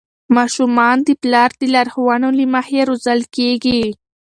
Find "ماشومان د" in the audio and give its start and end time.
0.35-1.09